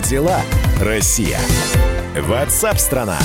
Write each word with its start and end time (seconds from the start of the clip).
Дела, 0.00 0.40
Россия? 0.80 1.38
Ватсап-страна! 2.16 3.18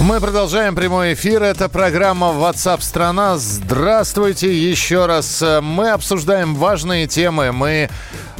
Мы 0.00 0.20
продолжаем 0.20 0.74
прямой 0.74 1.14
эфир. 1.14 1.42
Это 1.42 1.68
программа 1.68 2.26
WhatsApp 2.26 2.82
страна. 2.82 3.38
Здравствуйте 3.38 4.52
еще 4.52 5.06
раз. 5.06 5.42
Мы 5.62 5.90
обсуждаем 5.90 6.54
важные 6.56 7.06
темы. 7.06 7.52
Мы 7.52 7.88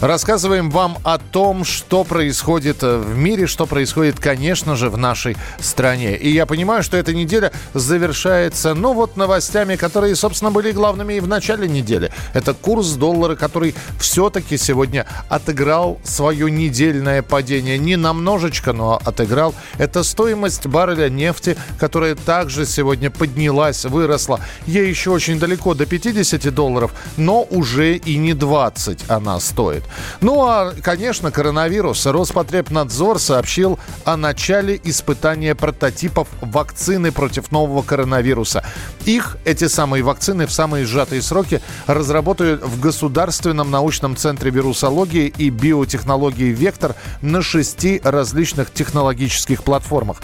Рассказываем 0.05 0.69
вам 0.69 0.99
о 1.03 1.17
том, 1.17 1.65
что 1.65 2.05
происходит 2.05 2.83
э, 2.83 2.99
в 2.99 3.17
мире, 3.17 3.47
что 3.47 3.65
происходит, 3.65 4.21
конечно 4.21 4.77
же, 4.77 4.91
в 4.91 4.99
нашей 4.99 5.35
стране. 5.61 6.15
И 6.15 6.31
я 6.31 6.45
понимаю, 6.45 6.83
что 6.83 6.99
эта 6.99 7.15
неделя 7.15 7.53
завершается, 7.73 8.75
ну 8.75 8.93
вот, 8.93 9.17
новостями, 9.17 9.77
которые, 9.77 10.15
собственно, 10.15 10.51
были 10.51 10.73
главными 10.73 11.15
и 11.15 11.21
в 11.21 11.27
начале 11.27 11.67
недели. 11.67 12.13
Это 12.35 12.53
курс 12.53 12.89
доллара, 12.97 13.35
который 13.35 13.75
все-таки 13.99 14.59
сегодня 14.59 15.07
отыграл 15.31 15.99
свое 16.05 16.51
недельное 16.51 17.23
падение. 17.23 17.79
Не 17.79 17.97
намножечко, 17.97 18.75
но 18.75 19.01
отыграл. 19.03 19.55
Это 19.79 20.03
стоимость 20.03 20.67
барреля 20.67 21.09
нефти, 21.09 21.57
которая 21.79 22.15
также 22.15 22.67
сегодня 22.67 23.11
поднялась, 23.11 23.87
выросла. 23.87 24.41
Ей 24.67 24.87
еще 24.87 25.13
очень 25.13 25.39
далеко 25.39 25.73
до 25.73 25.87
50 25.87 26.55
долларов, 26.55 26.93
но 27.17 27.45
уже 27.45 27.97
и 27.97 28.19
не 28.19 28.35
20 28.35 29.05
она 29.09 29.41
стоит. 29.41 29.83
Ну 30.21 30.45
а, 30.47 30.73
конечно, 30.83 31.31
коронавирус. 31.31 32.07
Роспотребнадзор 32.07 33.19
сообщил 33.19 33.79
о 34.05 34.17
начале 34.17 34.81
испытания 34.85 35.55
прототипов 35.55 36.29
вакцины 36.41 37.13
против 37.13 37.51
нового 37.53 37.83
коронавируса. 37.83 38.65
Их, 39.05 39.37
эти 39.45 39.69
самые 39.69 40.03
вакцины, 40.03 40.47
в 40.47 40.53
самые 40.53 40.87
сжатые 40.87 41.23
сроки 41.23 41.61
разработают 41.87 42.63
в 42.63 42.81
Государственном 42.81 43.71
научном 43.71 44.17
центре 44.17 44.51
вирусологии 44.51 45.33
и 45.37 45.51
биотехнологии 45.51 46.53
«Вектор» 46.53 46.95
на 47.21 47.43
шести 47.43 48.01
различных 48.03 48.73
технологических 48.73 49.63
платформах. 49.63 50.19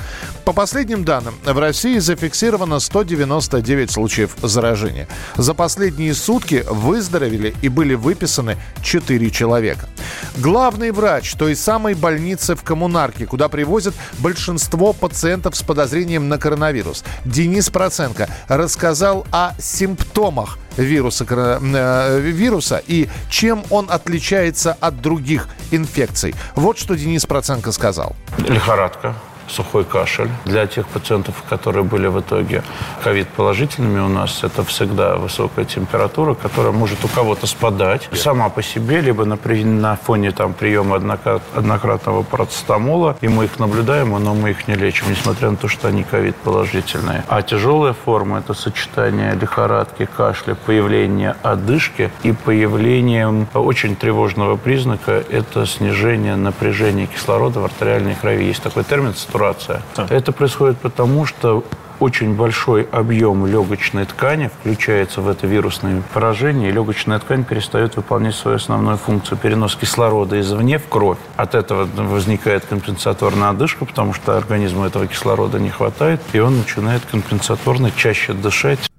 По 0.44 0.52
последним 0.52 1.04
данным, 1.04 1.34
в 1.44 1.58
России 1.58 1.98
зафиксировано 1.98 2.80
199 2.80 3.90
случаев 3.90 4.30
заражения. 4.42 5.08
За 5.36 5.54
последние 5.54 6.14
сутки 6.14 6.64
выздоровели 6.68 7.54
и 7.62 7.68
были 7.68 7.94
выписаны 7.94 8.56
4 8.82 9.30
человека 9.30 9.49
человека. 9.50 9.88
Главный 10.36 10.92
врач 10.92 11.34
той 11.34 11.56
самой 11.56 11.94
больницы 11.94 12.54
в 12.54 12.62
Коммунарке, 12.62 13.26
куда 13.26 13.48
привозят 13.48 13.94
большинство 14.18 14.92
пациентов 14.92 15.56
с 15.56 15.62
подозрением 15.62 16.28
на 16.28 16.38
коронавирус, 16.38 17.04
Денис 17.24 17.68
Проценко, 17.68 18.28
рассказал 18.48 19.26
о 19.32 19.54
симптомах 19.58 20.58
вируса, 20.76 21.26
э, 21.28 22.20
вируса 22.20 22.80
и 22.86 23.08
чем 23.28 23.64
он 23.70 23.88
отличается 23.90 24.76
от 24.80 25.02
других 25.02 25.48
инфекций. 25.72 26.34
Вот 26.54 26.78
что 26.78 26.94
Денис 26.94 27.26
Проценко 27.26 27.72
сказал. 27.72 28.14
Лихорадка, 28.38 29.14
сухой 29.50 29.84
кашель. 29.84 30.30
Для 30.44 30.66
тех 30.66 30.86
пациентов, 30.86 31.34
которые 31.48 31.84
были 31.84 32.06
в 32.06 32.20
итоге 32.20 32.62
ковид-положительными 33.02 34.00
у 34.00 34.08
нас, 34.08 34.44
это 34.44 34.64
всегда 34.64 35.16
высокая 35.16 35.64
температура, 35.64 36.34
которая 36.34 36.72
может 36.72 37.04
у 37.04 37.08
кого-то 37.08 37.46
спадать 37.46 38.08
сама 38.12 38.48
по 38.48 38.62
себе, 38.62 39.00
либо 39.00 39.24
на, 39.24 39.38
на 39.64 39.96
фоне 39.96 40.32
там, 40.32 40.54
приема 40.54 40.96
однократного 40.96 42.22
процетамола, 42.22 43.16
и 43.20 43.28
мы 43.28 43.44
их 43.44 43.58
наблюдаем, 43.58 44.10
но 44.10 44.34
мы 44.34 44.50
их 44.50 44.68
не 44.68 44.74
лечим, 44.74 45.10
несмотря 45.10 45.50
на 45.50 45.56
то, 45.56 45.68
что 45.68 45.88
они 45.88 46.04
ковид-положительные. 46.04 47.24
А 47.28 47.42
тяжелая 47.42 47.92
форма– 47.92 48.38
это 48.40 48.54
сочетание 48.54 49.34
лихорадки, 49.34 50.08
кашля, 50.16 50.54
появление 50.54 51.36
одышки 51.42 52.10
и 52.22 52.32
появлением 52.32 53.48
очень 53.54 53.96
тревожного 53.96 54.56
признака– 54.56 55.12
это 55.30 55.66
снижение 55.66 56.36
напряжения 56.36 57.06
кислорода 57.06 57.60
в 57.60 57.64
артериальной 57.64 58.14
крови. 58.14 58.44
Есть 58.44 58.62
такой 58.62 58.84
термин– 58.84 59.14
сатурация. 59.40 59.82
Это 60.10 60.32
происходит 60.32 60.78
потому, 60.78 61.26
что 61.26 61.64
очень 61.98 62.34
большой 62.34 62.88
объем 62.90 63.46
легочной 63.46 64.06
ткани 64.06 64.48
включается 64.48 65.20
в 65.20 65.28
это 65.28 65.46
вирусное 65.46 66.02
поражение, 66.14 66.70
и 66.70 66.72
легочная 66.72 67.18
ткань 67.18 67.44
перестает 67.44 67.96
выполнять 67.96 68.34
свою 68.34 68.56
основную 68.56 68.96
функцию 68.96 69.36
перенос 69.36 69.76
кислорода 69.76 70.40
извне 70.40 70.78
в 70.78 70.88
кровь. 70.88 71.18
От 71.36 71.54
этого 71.54 71.86
возникает 71.94 72.64
компенсаторная 72.64 73.50
одышка, 73.50 73.84
потому 73.84 74.14
что 74.14 74.36
организму 74.36 74.86
этого 74.86 75.06
кислорода 75.06 75.58
не 75.58 75.68
хватает, 75.70 76.20
и 76.32 76.38
он 76.38 76.58
начинает 76.58 77.02
компенсаторно 77.04 77.90
чаще 77.90 78.32
дышать. 78.32 78.89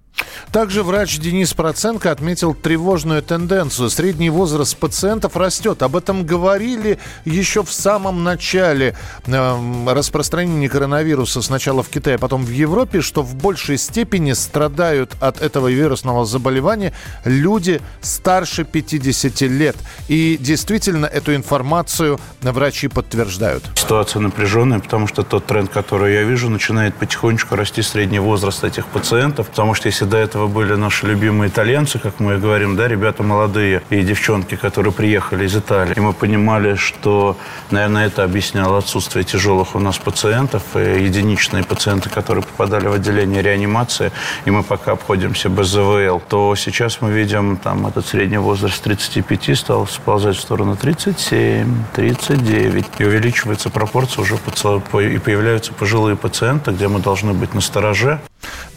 Также 0.52 0.84
врач 0.84 1.18
Денис 1.18 1.54
Проценко 1.54 2.12
отметил 2.12 2.54
тревожную 2.54 3.24
тенденцию. 3.24 3.90
Средний 3.90 4.30
возраст 4.30 4.76
пациентов 4.76 5.38
растет. 5.38 5.82
Об 5.82 5.96
этом 5.96 6.26
говорили 6.26 7.00
еще 7.24 7.64
в 7.64 7.72
самом 7.72 8.26
начале 8.26 8.98
э, 9.26 9.84
распространения 9.88 10.68
коронавируса. 10.68 11.42
Сначала 11.42 11.84
в 11.84 11.90
Китае, 11.90 12.18
потом 12.18 12.44
в 12.44 12.50
Европе, 12.50 13.00
что 13.00 13.24
в 13.24 13.34
большей 13.36 13.78
степени 13.78 14.34
страдают 14.34 15.16
от 15.22 15.42
этого 15.42 15.70
вирусного 15.70 16.26
заболевания 16.26 16.92
люди 17.24 17.80
старше 18.02 18.66
50 18.66 19.42
лет. 19.42 19.78
И 20.10 20.38
действительно 20.38 21.06
эту 21.06 21.34
информацию 21.34 22.20
врачи 22.42 22.90
подтверждают. 22.90 23.64
Ситуация 23.76 24.20
напряженная, 24.20 24.80
потому 24.80 25.08
что 25.08 25.24
тот 25.24 25.46
тренд, 25.46 25.72
который 25.72 26.14
я 26.14 26.24
вижу, 26.24 26.50
начинает 26.50 26.94
потихонечку 26.96 27.56
расти 27.56 27.82
средний 27.82 28.20
возраст 28.20 28.66
этих 28.66 28.86
пациентов. 28.88 29.48
Потому 29.48 29.76
что 29.76 29.88
если 29.88 30.04
до 30.04 30.18
этого 30.18 30.41
этого 30.42 30.48
были 30.48 30.74
наши 30.74 31.06
любимые 31.06 31.50
итальянцы, 31.50 32.00
как 32.00 32.20
мы 32.20 32.40
говорим, 32.40 32.76
да, 32.76 32.88
ребята 32.88 33.22
молодые 33.22 33.84
и 33.92 34.02
девчонки, 34.02 34.56
которые 34.56 34.92
приехали 34.92 35.46
из 35.46 35.56
Италии. 35.56 35.94
И 35.96 36.00
мы 36.00 36.14
понимали, 36.14 36.76
что, 36.76 37.38
наверное, 37.70 38.08
это 38.08 38.24
объясняло 38.24 38.80
отсутствие 38.80 39.24
тяжелых 39.24 39.76
у 39.76 39.80
нас 39.80 40.00
пациентов, 40.00 40.64
и 40.76 41.04
единичные 41.04 41.64
пациенты, 41.64 42.10
которые 42.10 42.44
попадали 42.44 42.88
в 42.88 42.94
отделение 42.94 43.44
реанимации, 43.44 44.12
и 44.46 44.52
мы 44.52 44.64
пока 44.64 44.94
обходимся 44.94 45.50
без 45.50 45.68
ЗВЛ, 45.68 46.22
то 46.28 46.56
сейчас 46.56 47.02
мы 47.02 47.12
видим, 47.12 47.58
там, 47.58 47.86
этот 47.86 48.08
средний 48.08 48.40
возраст 48.40 48.82
35 48.84 49.58
стал 49.58 49.88
сползать 49.88 50.38
в 50.38 50.42
сторону 50.42 50.76
37, 50.76 51.68
39, 51.94 52.86
и 52.98 53.04
увеличивается 53.04 53.70
пропорция 53.70 54.24
уже, 54.24 54.36
и 54.36 55.18
появляются 55.20 55.72
пожилые 55.74 56.16
пациенты, 56.16 56.72
где 56.72 56.88
мы 56.88 57.00
должны 57.00 57.34
быть 57.34 57.54
на 57.54 57.62
стороже. 57.62 58.20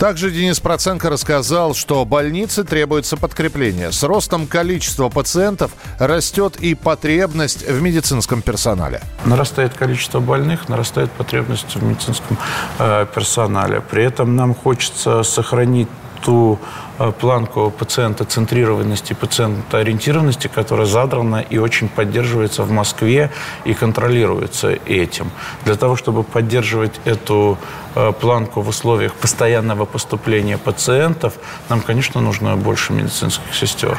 Также 0.04 0.31
Денис 0.31 0.60
Проценко 0.60 1.09
рассказал, 1.09 1.75
что 1.75 2.04
больнице 2.04 2.62
требуется 2.62 3.16
подкрепление. 3.16 3.91
С 3.91 4.03
ростом 4.03 4.47
количества 4.47 5.09
пациентов 5.09 5.70
растет 5.98 6.56
и 6.60 6.75
потребность 6.75 7.66
в 7.66 7.81
медицинском 7.81 8.42
персонале. 8.42 9.00
Нарастает 9.25 9.72
количество 9.72 10.20
больных, 10.20 10.69
нарастает 10.69 11.10
потребность 11.10 11.75
в 11.75 11.82
медицинском 11.82 12.37
э, 12.78 13.06
персонале. 13.15 13.81
При 13.81 14.04
этом 14.04 14.37
нам 14.37 14.54
хочется 14.54 15.22
сохранить 15.22 15.88
ту 16.25 16.59
э, 16.99 17.12
планку 17.12 17.71
пациента 17.71 18.25
центрированности, 18.25 19.12
пациента 19.12 19.79
ориентированности, 19.79 20.49
которая 20.49 20.87
задрана 20.87 21.45
и 21.53 21.59
очень 21.59 21.89
поддерживается 21.89 22.62
в 22.62 22.71
Москве 22.71 23.31
и 23.65 23.75
контролируется 23.75 24.79
этим. 24.87 25.31
Для 25.65 25.77
того, 25.77 25.97
чтобы 25.97 26.25
поддерживать 26.25 27.01
эту 27.05 27.59
э, 27.95 28.13
планку 28.21 28.63
в 28.63 28.69
условиях 28.69 29.13
постоянного 29.15 29.84
поступления 29.84 30.59
пациентов, 30.59 31.34
нам, 31.69 31.81
конечно, 31.81 32.21
нужно 32.21 32.57
больше 32.57 32.93
медицинских 32.93 33.55
сестер. 33.55 33.99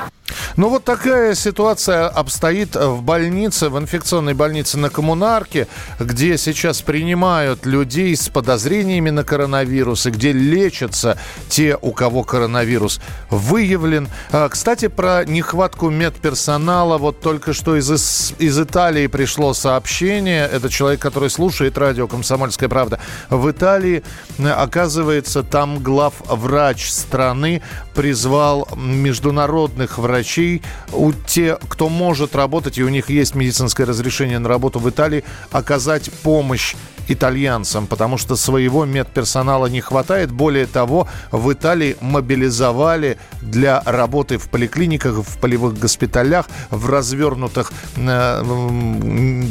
Ну 0.57 0.69
вот 0.69 0.83
такая 0.83 1.35
ситуация 1.35 2.07
обстоит 2.07 2.75
в 2.75 3.01
больнице, 3.01 3.69
в 3.69 3.77
инфекционной 3.77 4.33
больнице 4.33 4.77
на 4.77 4.89
Коммунарке, 4.89 5.67
где 5.99 6.37
сейчас 6.37 6.81
принимают 6.81 7.65
людей 7.65 8.15
с 8.15 8.29
подозрениями 8.29 9.11
на 9.11 9.23
коронавирус 9.23 10.05
и 10.07 10.11
где 10.11 10.31
лечатся 10.31 11.19
те, 11.49 11.77
у 11.79 11.91
кого 11.91 12.23
коронавирус 12.23 12.99
выявлен. 13.29 14.07
А, 14.31 14.49
кстати, 14.49 14.87
про 14.87 15.25
нехватку 15.25 15.89
медперсонала. 15.89 16.97
Вот 16.97 17.21
только 17.21 17.53
что 17.53 17.75
из, 17.75 17.91
из 18.39 18.59
Италии 18.59 19.07
пришло 19.07 19.53
сообщение. 19.53 20.49
Это 20.51 20.69
человек, 20.69 21.01
который 21.01 21.29
слушает 21.29 21.77
радио 21.77 22.07
«Комсомольская 22.07 22.69
правда». 22.69 22.99
В 23.29 23.51
Италии, 23.51 24.03
оказывается, 24.39 25.43
там 25.43 25.79
главврач 25.79 26.89
страны 26.89 27.61
призвал 27.93 28.67
международных 28.75 29.97
врачей 29.97 30.14
врачей, 30.15 30.61
у 30.93 31.11
те, 31.11 31.57
кто 31.67 31.89
может 31.89 32.35
работать, 32.35 32.77
и 32.77 32.83
у 32.83 32.89
них 32.89 33.09
есть 33.09 33.35
медицинское 33.35 33.83
разрешение 33.83 34.39
на 34.39 34.47
работу 34.47 34.79
в 34.79 34.89
Италии, 34.89 35.23
оказать 35.51 36.09
помощь 36.23 36.75
итальянцам, 37.07 37.87
потому 37.87 38.17
что 38.17 38.35
своего 38.35 38.85
медперсонала 38.85 39.67
не 39.67 39.81
хватает. 39.81 40.31
Более 40.31 40.65
того, 40.65 41.07
в 41.31 41.51
Италии 41.51 41.95
мобилизовали 42.01 43.17
для 43.41 43.81
работы 43.85 44.37
в 44.37 44.49
поликлиниках, 44.49 45.15
в 45.15 45.37
полевых 45.39 45.79
госпиталях, 45.79 46.47
в 46.69 46.89
развернутых 46.89 47.71
э, 47.97 48.43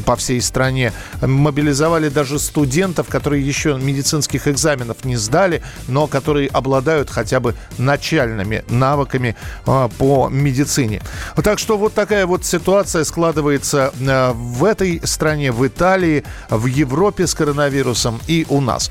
по 0.06 0.16
всей 0.16 0.40
стране. 0.40 0.92
Мобилизовали 1.20 2.08
даже 2.08 2.38
студентов, 2.38 3.08
которые 3.08 3.46
еще 3.46 3.78
медицинских 3.78 4.48
экзаменов 4.48 5.04
не 5.04 5.16
сдали, 5.16 5.62
но 5.88 6.06
которые 6.06 6.48
обладают 6.48 7.10
хотя 7.10 7.40
бы 7.40 7.54
начальными 7.78 8.64
навыками 8.68 9.36
э, 9.66 9.88
по 9.98 10.28
медицине. 10.28 11.02
Так 11.42 11.58
что 11.58 11.76
вот 11.76 11.94
такая 11.94 12.26
вот 12.26 12.44
ситуация 12.44 13.04
складывается 13.04 13.92
э, 14.00 14.32
в 14.32 14.64
этой 14.64 15.00
стране, 15.04 15.52
в 15.52 15.66
Италии, 15.66 16.24
в 16.50 16.66
Европе 16.66 17.26
с 17.26 17.34
коронавирусом 17.44 18.20
и 18.26 18.46
у 18.48 18.60
нас. 18.60 18.90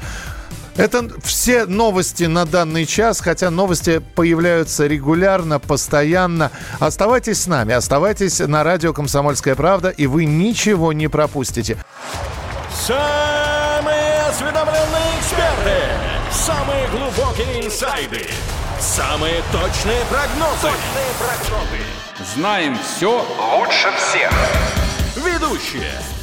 Это 0.76 1.08
все 1.24 1.66
новости 1.66 2.24
на 2.24 2.46
данный 2.46 2.86
час, 2.86 3.20
хотя 3.20 3.52
новости 3.52 4.02
появляются 4.16 4.88
регулярно, 4.88 5.60
постоянно. 5.60 6.52
Оставайтесь 6.80 7.42
с 7.42 7.48
нами, 7.48 7.74
оставайтесь 7.74 8.40
на 8.40 8.64
радио 8.64 8.94
«Комсомольская 8.94 9.56
правда», 9.56 9.90
и 9.90 10.08
вы 10.08 10.26
ничего 10.26 10.94
не 10.94 11.08
пропустите. 11.08 11.78
Самые 12.88 14.22
осведомленные 14.30 15.20
эксперты, 15.20 15.78
самые 16.32 16.88
глубокие 16.90 17.66
инсайды, 17.66 18.26
самые 18.80 19.44
точные 19.52 20.04
прогнозы. 20.10 20.62
Точные 20.62 21.12
прогнозы. 21.20 22.34
Знаем 22.36 22.78
все 22.80 23.24
лучше 23.60 23.90
всех. 23.98 24.32
Ведущие. 25.16 26.23